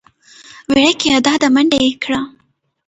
[0.73, 2.21] وېړکيه دا ده منډه يې کړه.